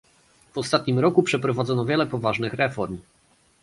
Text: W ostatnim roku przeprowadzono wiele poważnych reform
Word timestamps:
W 0.53 0.57
ostatnim 0.57 0.99
roku 0.99 1.23
przeprowadzono 1.23 1.85
wiele 1.85 2.05
poważnych 2.07 2.53
reform 2.53 2.97